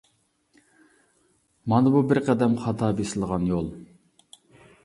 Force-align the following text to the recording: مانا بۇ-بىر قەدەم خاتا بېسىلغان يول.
مانا 1.73 1.93
بۇ-بىر 1.97 2.21
قەدەم 2.31 2.57
خاتا 2.65 2.93
بېسىلغان 3.01 3.47
يول. 3.55 3.69